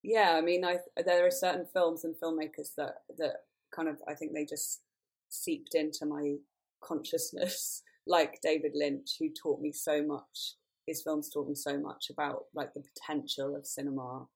[0.02, 3.44] yeah, I mean, I, there are certain films and filmmakers that that
[3.74, 4.82] kind of I think they just
[5.28, 6.34] seeped into my
[6.82, 10.56] consciousness, like David Lynch, who taught me so much.
[10.86, 14.26] His films taught me so much about like the potential of cinema.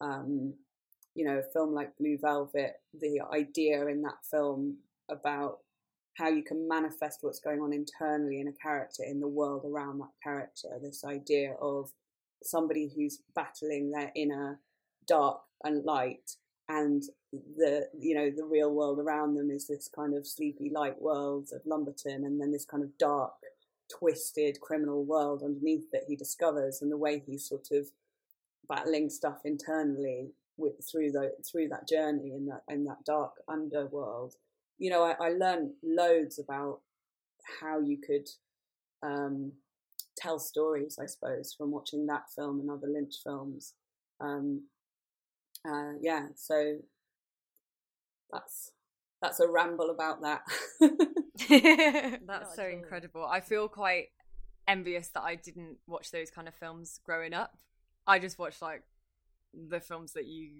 [0.00, 0.54] Um,
[1.14, 4.78] you know, a film like Blue Velvet, the idea in that film
[5.10, 5.58] about
[6.14, 9.98] how you can manifest what's going on internally in a character in the world around
[9.98, 10.68] that character.
[10.82, 11.90] This idea of
[12.42, 14.60] somebody who's battling their inner
[15.06, 16.36] dark and light
[16.68, 17.02] and
[17.56, 21.48] the you know the real world around them is this kind of sleepy light world
[21.52, 23.34] of Lumberton, and then this kind of dark,
[23.90, 27.88] twisted criminal world underneath that he discovers, and the way he's sort of
[28.68, 34.34] battling stuff internally with through the through that journey in that in that dark underworld.
[34.78, 36.80] You know, I, I learned loads about
[37.60, 38.28] how you could
[39.02, 39.52] um,
[40.16, 43.74] tell stories, I suppose, from watching that film and other Lynch films.
[44.20, 44.64] Um,
[45.68, 46.78] uh, yeah, so
[48.32, 48.72] that's
[49.22, 50.42] that's a ramble about that.
[52.26, 53.24] that's so incredible.
[53.24, 54.08] I feel quite
[54.68, 57.56] envious that I didn't watch those kind of films growing up.
[58.06, 58.82] I just watched like
[59.68, 60.50] the films that you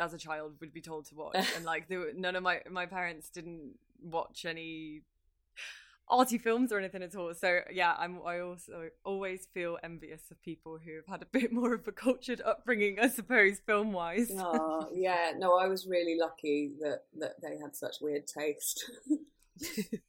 [0.00, 2.60] as a child would be told to watch and like there were, none of my
[2.70, 5.02] my parents didn't watch any
[6.08, 7.32] arty films or anything at all.
[7.34, 11.52] So yeah, I'm I also always feel envious of people who have had a bit
[11.52, 14.30] more of a cultured upbringing, I suppose, film wise.
[14.36, 18.90] Oh yeah, no, I was really lucky that that they had such weird taste.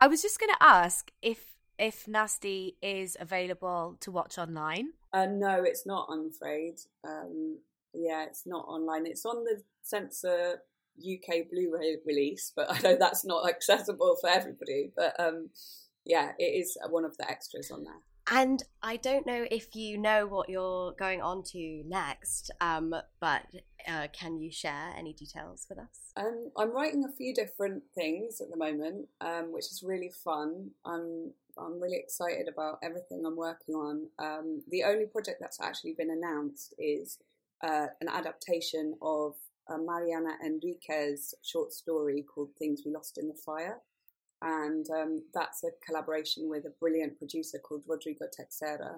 [0.00, 4.90] I was just going to ask if if Nasty is available to watch online.
[5.12, 6.08] Uh, no, it's not.
[6.10, 6.76] I'm afraid.
[7.06, 7.58] Um,
[7.94, 9.06] yeah, it's not online.
[9.06, 10.62] It's on the censor
[10.98, 14.92] UK Blu-ray release, but I know that's not accessible for everybody.
[14.96, 15.50] But um,
[16.04, 18.00] yeah, it is one of the extras on there.
[18.28, 23.42] And I don't know if you know what you're going on to next, um, but
[23.86, 26.10] uh, can you share any details with us?
[26.16, 30.70] Um, I'm writing a few different things at the moment, um, which is really fun.
[30.84, 34.08] I'm I'm really excited about everything I'm working on.
[34.18, 37.18] Um, the only project that's actually been announced is
[37.64, 39.34] uh, an adaptation of
[39.68, 43.78] a Mariana Enriquez short story called Things We Lost in the Fire.
[44.42, 48.96] And um, that's a collaboration with a brilliant producer called Rodrigo Teixeira.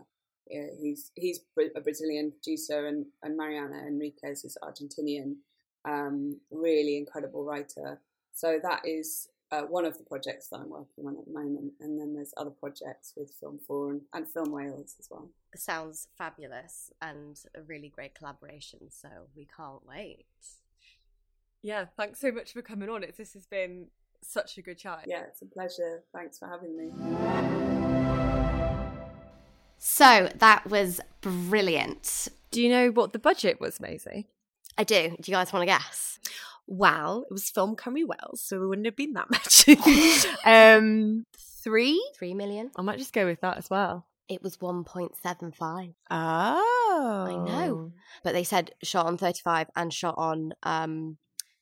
[0.48, 1.40] he's he's
[1.76, 5.36] a Brazilian producer, and, and Mariana Enriquez is Argentinian.
[5.84, 8.00] um, really incredible writer.
[8.32, 11.72] So that is uh, one of the projects that I'm working on at the moment.
[11.80, 15.28] And then there's other projects with Film 4 and, and Film Wales as well.
[15.56, 18.90] Sounds fabulous and a really great collaboration.
[18.90, 20.26] So we can't wait.
[21.62, 23.02] Yeah, thanks so much for coming on.
[23.02, 23.88] It's, this has been
[24.22, 25.04] such a good chat.
[25.06, 26.02] Yeah, it's a pleasure.
[26.12, 26.92] Thanks for having me.
[29.78, 32.28] So that was brilliant.
[32.50, 34.26] Do you know what the budget was, Maisie?
[34.76, 35.16] I do.
[35.20, 36.18] Do you guys want to guess?
[36.70, 40.36] Well, it was Film Cymru Wales, so it wouldn't have been that much.
[40.44, 41.24] um,
[41.64, 42.00] three?
[42.14, 42.70] Three million?
[42.76, 44.06] I might just go with that as well.
[44.28, 45.94] It was 1.75.
[46.10, 47.26] Oh.
[47.26, 47.92] I know.
[48.22, 51.16] But they said shot on 35 and shot on um,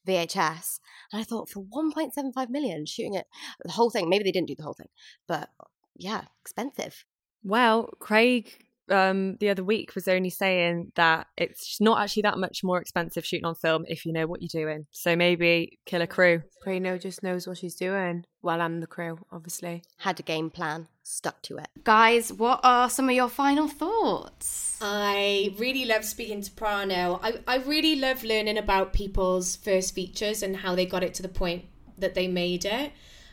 [0.09, 0.81] VHS.
[1.13, 3.27] And I thought for 1.75 million, shooting it,
[3.65, 4.89] the whole thing, maybe they didn't do the whole thing,
[5.29, 5.51] but
[5.95, 7.05] yeah, expensive.
[7.45, 12.63] Well, Craig um, the other week was only saying that it's not actually that much
[12.63, 14.87] more expensive shooting on film if you know what you're doing.
[14.91, 16.43] So maybe kill a crew.
[16.65, 18.25] Prano just knows what she's doing.
[18.43, 19.83] Well, and the crew, obviously.
[19.99, 21.69] Had a game plan, stuck to it.
[21.85, 24.79] Guys, what are some of your final thoughts?
[24.81, 27.19] I really love speaking to Prano.
[27.23, 31.23] I, I really love learning about people's first features and how they got it to
[31.23, 31.65] the point
[31.99, 32.93] that they made it.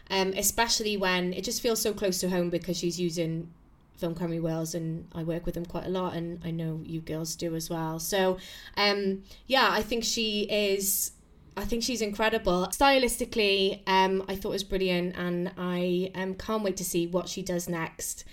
[0.10, 3.50] Um, especially when it just feels so close to home because she's using
[3.98, 7.02] Film Cymru Wales and I work with them quite a lot and I know you
[7.02, 8.00] girls do as well.
[8.00, 8.38] So
[8.78, 11.12] um yeah, I think she is
[11.56, 12.68] I think she's incredible.
[12.72, 17.30] Stylistically, um, I thought it was brilliant and I um can't wait to see what
[17.30, 18.26] she does next.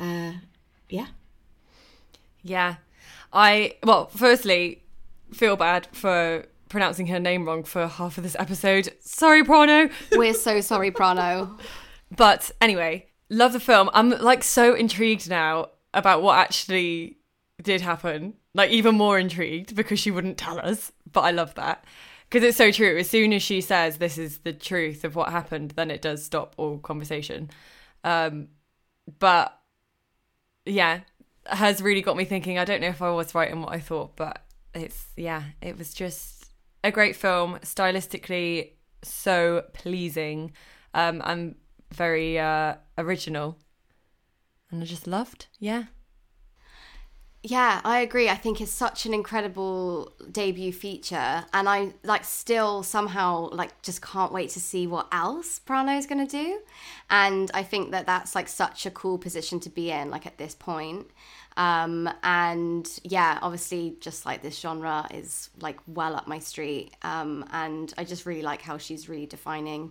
[0.00, 0.32] Uh
[0.88, 1.08] yeah.
[2.42, 2.76] Yeah.
[3.32, 4.82] I well, firstly,
[5.32, 8.92] feel bad for pronouncing her name wrong for half of this episode.
[9.00, 9.92] Sorry, Prano.
[10.12, 11.58] We're so sorry, Prano.
[12.16, 13.90] but anyway, love the film.
[13.92, 17.18] I'm like so intrigued now about what actually
[17.62, 18.34] did happen.
[18.54, 20.92] Like even more intrigued because she wouldn't tell us.
[21.10, 21.84] But I love that
[22.28, 22.98] because it's so true.
[22.98, 26.24] As soon as she says this is the truth of what happened, then it does
[26.24, 27.50] stop all conversation.
[28.02, 28.48] Um,
[29.18, 29.58] but
[30.66, 31.00] yeah,
[31.46, 32.58] has really got me thinking.
[32.58, 34.42] I don't know if I was right in what I thought, but
[34.74, 36.50] it's yeah, it was just
[36.82, 38.72] a great film, stylistically
[39.02, 40.52] so pleasing.
[40.92, 41.56] Um, I'm
[41.92, 43.58] very uh, original,
[44.70, 45.46] and I just loved.
[45.58, 45.84] Yeah.
[47.46, 48.30] Yeah, I agree.
[48.30, 54.00] I think it's such an incredible debut feature, and I like still somehow like just
[54.00, 56.60] can't wait to see what else Prano is going to do.
[57.10, 60.38] And I think that that's like such a cool position to be in, like at
[60.38, 61.06] this point.
[61.58, 66.94] Um, and yeah, obviously, just like this genre is like well up my street.
[67.02, 69.90] Um, and I just really like how she's redefining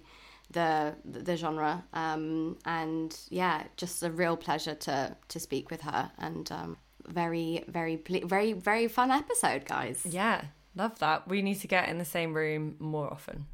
[0.54, 1.84] the the genre.
[1.93, 6.12] Um, and yeah, just a real pleasure to to speak with her.
[6.18, 10.06] And um, very very very very fun episode, guys.
[10.10, 10.45] Yeah,
[10.76, 11.28] love that.
[11.28, 13.45] We need to get in the same room more often.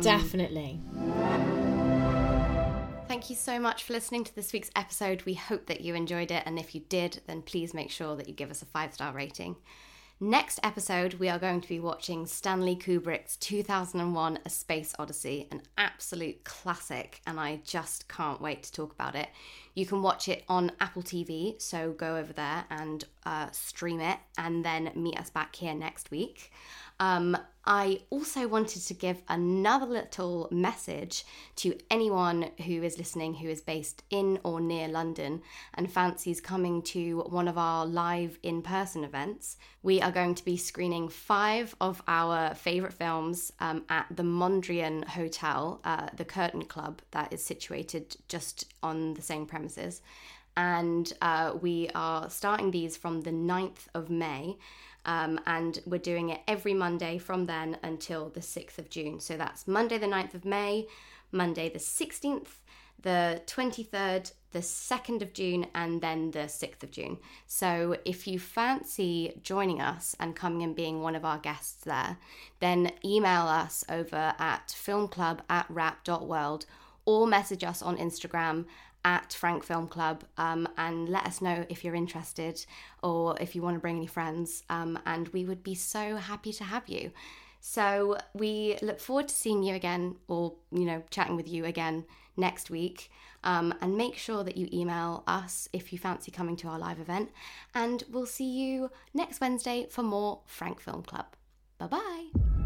[0.00, 0.80] Definitely.
[3.08, 5.22] Thank you so much for listening to this week's episode.
[5.22, 8.28] We hope that you enjoyed it, and if you did, then please make sure that
[8.28, 9.56] you give us a five star rating.
[10.18, 15.60] Next episode, we are going to be watching Stanley Kubrick's 2001 A Space Odyssey, an
[15.76, 19.28] absolute classic, and I just can't wait to talk about it.
[19.74, 24.16] You can watch it on Apple TV, so go over there and uh, stream it,
[24.38, 26.50] and then meet us back here next week.
[26.98, 27.36] Um,
[27.66, 31.24] I also wanted to give another little message
[31.56, 35.42] to anyone who is listening who is based in or near London
[35.74, 39.56] and fancies coming to one of our live in person events.
[39.82, 45.04] We are going to be screening five of our favourite films um, at the Mondrian
[45.04, 50.02] Hotel, uh, the Curtain Club, that is situated just on the same premises.
[50.56, 54.56] And uh, we are starting these from the 9th of May.
[55.06, 59.20] Um, and we're doing it every Monday from then until the 6th of June.
[59.20, 60.88] So that's Monday, the 9th of May,
[61.32, 62.48] Monday, the 16th,
[63.00, 67.18] the 23rd, the 2nd of June, and then the 6th of June.
[67.46, 72.18] So if you fancy joining us and coming and being one of our guests there,
[72.58, 76.66] then email us over at filmclub at wrap.world
[77.04, 78.64] or message us on Instagram
[79.06, 82.66] at Frank Film Club um, and let us know if you're interested
[83.04, 84.64] or if you want to bring any friends.
[84.68, 87.12] Um, and we would be so happy to have you.
[87.60, 92.04] So we look forward to seeing you again or, you know, chatting with you again
[92.36, 93.08] next week.
[93.44, 96.98] Um, and make sure that you email us if you fancy coming to our live
[96.98, 97.30] event.
[97.76, 101.26] And we'll see you next Wednesday for more Frank Film Club.
[101.78, 102.65] Bye bye.